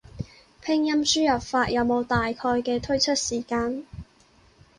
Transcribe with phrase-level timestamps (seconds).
[0.61, 3.85] 拼音輸入法有冇大概嘅推出時間？